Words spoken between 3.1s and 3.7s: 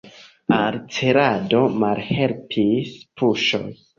puŝoj.